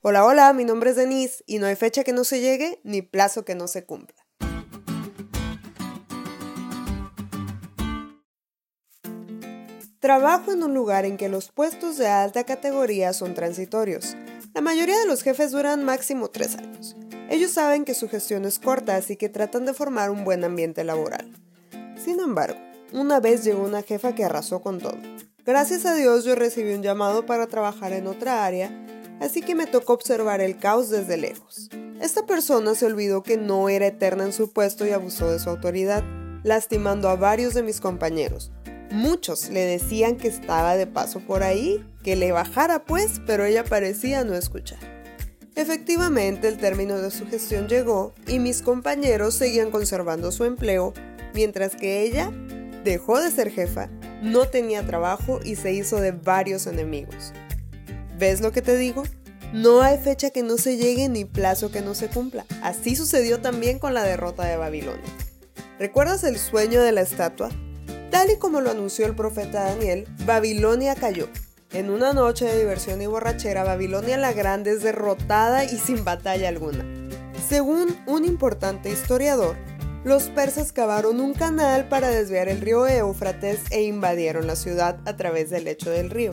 Hola, 0.00 0.24
hola, 0.24 0.52
mi 0.52 0.64
nombre 0.64 0.90
es 0.90 0.96
Denise 0.96 1.42
y 1.44 1.58
no 1.58 1.66
hay 1.66 1.74
fecha 1.74 2.04
que 2.04 2.12
no 2.12 2.22
se 2.22 2.40
llegue 2.40 2.80
ni 2.84 3.02
plazo 3.02 3.44
que 3.44 3.56
no 3.56 3.66
se 3.66 3.84
cumpla. 3.84 4.14
Trabajo 9.98 10.52
en 10.52 10.62
un 10.62 10.72
lugar 10.72 11.04
en 11.04 11.16
que 11.16 11.28
los 11.28 11.50
puestos 11.50 11.98
de 11.98 12.06
alta 12.06 12.44
categoría 12.44 13.12
son 13.12 13.34
transitorios. 13.34 14.16
La 14.54 14.60
mayoría 14.60 14.96
de 15.00 15.06
los 15.06 15.24
jefes 15.24 15.50
duran 15.50 15.84
máximo 15.84 16.28
tres 16.28 16.54
años. 16.54 16.94
Ellos 17.28 17.50
saben 17.50 17.84
que 17.84 17.94
su 17.94 18.08
gestión 18.08 18.44
es 18.44 18.60
corta, 18.60 18.94
así 18.94 19.16
que 19.16 19.28
tratan 19.28 19.66
de 19.66 19.74
formar 19.74 20.12
un 20.12 20.22
buen 20.22 20.44
ambiente 20.44 20.84
laboral. 20.84 21.32
Sin 21.96 22.20
embargo, 22.20 22.60
una 22.92 23.18
vez 23.18 23.42
llegó 23.42 23.64
una 23.64 23.82
jefa 23.82 24.14
que 24.14 24.24
arrasó 24.24 24.62
con 24.62 24.78
todo. 24.78 24.96
Gracias 25.44 25.86
a 25.86 25.94
Dios 25.96 26.24
yo 26.24 26.36
recibí 26.36 26.72
un 26.72 26.84
llamado 26.84 27.26
para 27.26 27.48
trabajar 27.48 27.92
en 27.92 28.06
otra 28.06 28.46
área, 28.46 28.70
así 29.20 29.42
que 29.42 29.54
me 29.54 29.66
tocó 29.66 29.94
observar 29.94 30.40
el 30.40 30.58
caos 30.58 30.90
desde 30.90 31.16
lejos. 31.16 31.68
Esta 32.00 32.26
persona 32.26 32.74
se 32.74 32.86
olvidó 32.86 33.22
que 33.22 33.36
no 33.36 33.68
era 33.68 33.86
eterna 33.86 34.24
en 34.24 34.32
su 34.32 34.52
puesto 34.52 34.86
y 34.86 34.90
abusó 34.90 35.30
de 35.30 35.38
su 35.38 35.50
autoridad, 35.50 36.04
lastimando 36.44 37.08
a 37.08 37.16
varios 37.16 37.54
de 37.54 37.62
mis 37.62 37.80
compañeros. 37.80 38.52
Muchos 38.90 39.50
le 39.50 39.60
decían 39.60 40.16
que 40.16 40.28
estaba 40.28 40.76
de 40.76 40.86
paso 40.86 41.20
por 41.20 41.42
ahí, 41.42 41.84
que 42.02 42.16
le 42.16 42.32
bajara 42.32 42.84
pues, 42.84 43.20
pero 43.26 43.44
ella 43.44 43.64
parecía 43.64 44.24
no 44.24 44.34
escuchar. 44.34 44.78
Efectivamente, 45.54 46.48
el 46.48 46.56
término 46.56 46.98
de 46.98 47.10
su 47.10 47.26
gestión 47.26 47.68
llegó 47.68 48.14
y 48.26 48.38
mis 48.38 48.62
compañeros 48.62 49.34
seguían 49.34 49.70
conservando 49.70 50.30
su 50.30 50.44
empleo, 50.44 50.94
mientras 51.34 51.74
que 51.74 52.02
ella 52.02 52.32
dejó 52.84 53.20
de 53.20 53.30
ser 53.30 53.50
jefa 53.50 53.90
no 54.22 54.46
tenía 54.48 54.84
trabajo 54.86 55.40
y 55.44 55.56
se 55.56 55.72
hizo 55.72 56.00
de 56.00 56.12
varios 56.12 56.66
enemigos. 56.66 57.32
¿Ves 58.18 58.40
lo 58.40 58.50
que 58.50 58.62
te 58.62 58.76
digo? 58.76 59.04
No 59.52 59.80
hay 59.80 59.96
fecha 59.96 60.30
que 60.30 60.42
no 60.42 60.58
se 60.58 60.76
llegue 60.76 61.08
ni 61.08 61.24
plazo 61.24 61.70
que 61.70 61.82
no 61.82 61.94
se 61.94 62.08
cumpla. 62.08 62.44
Así 62.62 62.96
sucedió 62.96 63.40
también 63.40 63.78
con 63.78 63.94
la 63.94 64.02
derrota 64.02 64.44
de 64.44 64.56
Babilonia. 64.56 65.08
¿Recuerdas 65.78 66.24
el 66.24 66.36
sueño 66.36 66.82
de 66.82 66.90
la 66.90 67.02
estatua? 67.02 67.48
Tal 68.10 68.30
y 68.30 68.36
como 68.36 68.60
lo 68.60 68.72
anunció 68.72 69.06
el 69.06 69.14
profeta 69.14 69.64
Daniel, 69.64 70.08
Babilonia 70.26 70.96
cayó. 70.96 71.28
En 71.72 71.90
una 71.90 72.12
noche 72.12 72.46
de 72.46 72.58
diversión 72.58 73.00
y 73.02 73.06
borrachera, 73.06 73.62
Babilonia 73.62 74.16
la 74.16 74.32
Grande 74.32 74.72
es 74.72 74.82
derrotada 74.82 75.64
y 75.64 75.78
sin 75.78 76.04
batalla 76.04 76.48
alguna. 76.48 76.84
Según 77.48 77.96
un 78.06 78.24
importante 78.24 78.90
historiador, 78.90 79.56
los 80.02 80.24
persas 80.24 80.72
cavaron 80.72 81.20
un 81.20 81.34
canal 81.34 81.88
para 81.88 82.08
desviar 82.08 82.48
el 82.48 82.62
río 82.62 82.86
Éufrates 82.88 83.60
e 83.70 83.82
invadieron 83.82 84.48
la 84.48 84.56
ciudad 84.56 84.98
a 85.04 85.16
través 85.16 85.50
del 85.50 85.64
lecho 85.64 85.90
del 85.90 86.10
río. 86.10 86.32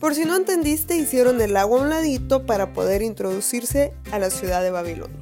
Por 0.00 0.14
si 0.14 0.24
no 0.24 0.34
entendiste, 0.34 0.96
hicieron 0.96 1.40
el 1.40 1.56
agua 1.56 1.78
a 1.78 1.82
un 1.82 1.90
ladito 1.90 2.46
para 2.46 2.72
poder 2.72 3.02
introducirse 3.02 3.92
a 4.10 4.18
la 4.18 4.30
ciudad 4.30 4.62
de 4.62 4.70
Babilonia. 4.70 5.20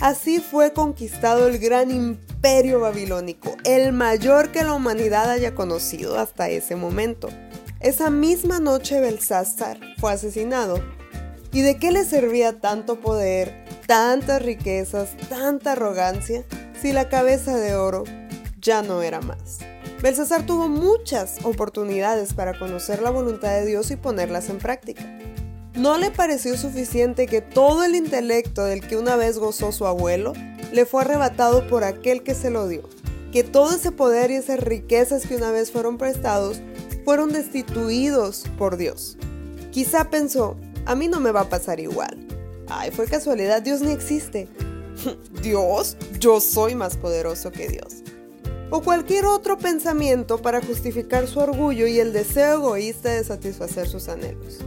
Así 0.00 0.38
fue 0.38 0.72
conquistado 0.72 1.48
el 1.48 1.58
gran 1.58 1.90
imperio 1.90 2.80
babilónico, 2.80 3.56
el 3.64 3.92
mayor 3.92 4.50
que 4.50 4.62
la 4.62 4.72
humanidad 4.72 5.28
haya 5.28 5.54
conocido 5.54 6.18
hasta 6.18 6.48
ese 6.48 6.76
momento. 6.76 7.28
Esa 7.80 8.08
misma 8.08 8.60
noche 8.60 9.00
Belsázar 9.00 9.78
fue 9.98 10.12
asesinado. 10.12 10.80
¿Y 11.52 11.62
de 11.62 11.76
qué 11.76 11.90
le 11.90 12.04
servía 12.04 12.60
tanto 12.60 13.00
poder, 13.00 13.64
tantas 13.86 14.40
riquezas, 14.40 15.16
tanta 15.28 15.72
arrogancia? 15.72 16.44
si 16.80 16.92
la 16.92 17.08
cabeza 17.08 17.56
de 17.56 17.74
oro 17.74 18.04
ya 18.60 18.82
no 18.82 19.02
era 19.02 19.20
más. 19.20 19.58
Belsasar 20.02 20.46
tuvo 20.46 20.68
muchas 20.68 21.44
oportunidades 21.44 22.32
para 22.32 22.56
conocer 22.56 23.02
la 23.02 23.10
voluntad 23.10 23.50
de 23.50 23.66
Dios 23.66 23.90
y 23.90 23.96
ponerlas 23.96 24.48
en 24.48 24.58
práctica. 24.58 25.02
No 25.74 25.98
le 25.98 26.12
pareció 26.12 26.56
suficiente 26.56 27.26
que 27.26 27.40
todo 27.40 27.84
el 27.84 27.96
intelecto 27.96 28.64
del 28.64 28.86
que 28.86 28.96
una 28.96 29.16
vez 29.16 29.38
gozó 29.38 29.72
su 29.72 29.86
abuelo 29.86 30.34
le 30.72 30.86
fue 30.86 31.02
arrebatado 31.02 31.66
por 31.66 31.82
aquel 31.82 32.22
que 32.22 32.34
se 32.34 32.50
lo 32.50 32.68
dio, 32.68 32.82
que 33.32 33.42
todo 33.42 33.74
ese 33.74 33.90
poder 33.90 34.30
y 34.30 34.34
esas 34.34 34.60
riquezas 34.60 35.26
que 35.26 35.34
una 35.34 35.50
vez 35.50 35.72
fueron 35.72 35.98
prestados 35.98 36.60
fueron 37.04 37.32
destituidos 37.32 38.44
por 38.56 38.76
Dios. 38.76 39.16
Quizá 39.72 40.10
pensó, 40.10 40.56
a 40.86 40.94
mí 40.94 41.08
no 41.08 41.20
me 41.20 41.32
va 41.32 41.40
a 41.40 41.48
pasar 41.48 41.80
igual. 41.80 42.18
Ay, 42.68 42.90
fue 42.90 43.06
casualidad, 43.06 43.62
Dios 43.62 43.80
ni 43.80 43.92
existe. 43.92 44.46
Dios, 45.42 45.96
yo 46.20 46.40
soy 46.40 46.74
más 46.74 46.96
poderoso 46.96 47.50
que 47.50 47.68
Dios. 47.68 48.02
O 48.70 48.82
cualquier 48.82 49.24
otro 49.24 49.56
pensamiento 49.56 50.42
para 50.42 50.60
justificar 50.60 51.26
su 51.26 51.40
orgullo 51.40 51.86
y 51.86 52.00
el 52.00 52.12
deseo 52.12 52.56
egoísta 52.56 53.10
de 53.10 53.24
satisfacer 53.24 53.88
sus 53.88 54.08
anhelos. 54.08 54.58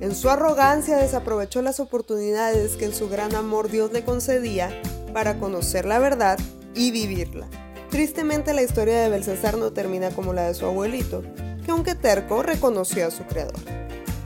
En 0.00 0.14
su 0.16 0.28
arrogancia 0.28 0.96
desaprovechó 0.96 1.62
las 1.62 1.78
oportunidades 1.78 2.76
que 2.76 2.86
en 2.86 2.94
su 2.94 3.08
gran 3.08 3.34
amor 3.36 3.70
Dios 3.70 3.92
le 3.92 4.04
concedía 4.04 4.70
para 5.12 5.38
conocer 5.38 5.84
la 5.84 6.00
verdad 6.00 6.36
y 6.74 6.90
vivirla. 6.90 7.46
Tristemente 7.90 8.54
la 8.54 8.62
historia 8.62 9.00
de 9.00 9.08
Belsasar 9.08 9.56
no 9.56 9.72
termina 9.72 10.10
como 10.10 10.32
la 10.32 10.48
de 10.48 10.54
su 10.54 10.66
abuelito, 10.66 11.22
que 11.64 11.70
aunque 11.70 11.94
terco 11.94 12.42
reconoció 12.42 13.06
a 13.06 13.12
su 13.12 13.22
creador. 13.22 13.60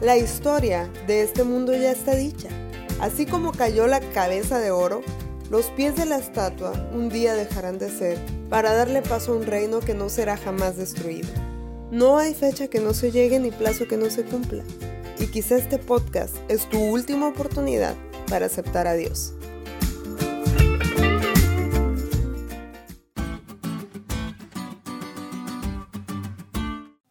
La 0.00 0.16
historia 0.16 0.90
de 1.06 1.22
este 1.22 1.44
mundo 1.44 1.74
ya 1.74 1.92
está 1.92 2.14
dicha. 2.14 2.48
Así 2.98 3.26
como 3.26 3.52
cayó 3.52 3.86
la 3.86 4.00
cabeza 4.00 4.58
de 4.58 4.70
oro, 4.70 5.02
los 5.50 5.66
pies 5.66 5.96
de 5.96 6.04
la 6.04 6.18
estatua 6.18 6.72
un 6.92 7.08
día 7.08 7.34
dejarán 7.34 7.78
de 7.78 7.90
ser 7.90 8.18
para 8.50 8.74
darle 8.74 9.02
paso 9.02 9.32
a 9.32 9.36
un 9.36 9.46
reino 9.46 9.80
que 9.80 9.94
no 9.94 10.08
será 10.08 10.36
jamás 10.36 10.76
destruido. 10.76 11.28
No 11.90 12.18
hay 12.18 12.34
fecha 12.34 12.68
que 12.68 12.80
no 12.80 12.92
se 12.92 13.10
llegue 13.10 13.38
ni 13.38 13.50
plazo 13.50 13.88
que 13.88 13.96
no 13.96 14.10
se 14.10 14.24
cumpla. 14.24 14.62
Y 15.18 15.26
quizá 15.28 15.56
este 15.56 15.78
podcast 15.78 16.36
es 16.48 16.68
tu 16.68 16.78
última 16.78 17.28
oportunidad 17.28 17.94
para 18.28 18.46
aceptar 18.46 18.86
a 18.86 18.94
Dios. 18.94 19.32